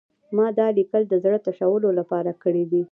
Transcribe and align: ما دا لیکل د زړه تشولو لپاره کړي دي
ما 0.35 0.47
دا 0.59 0.67
لیکل 0.77 1.03
د 1.09 1.13
زړه 1.23 1.39
تشولو 1.47 1.89
لپاره 1.99 2.31
کړي 2.43 2.63
دي 2.71 2.79